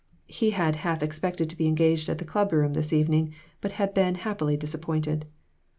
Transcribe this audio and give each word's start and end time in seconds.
He 0.25 0.49
had 0.49 0.77
half 0.77 1.03
expected 1.03 1.47
to 1.51 1.55
be 1.55 1.67
engaged 1.67 2.09
at 2.09 2.17
the 2.17 2.25
club 2.25 2.51
room 2.51 2.73
this 2.73 2.91
evening, 2.91 3.35
but 3.61 3.73
had 3.73 3.93
been 3.93 4.15
happily 4.15 4.57
disappointed. 4.57 5.27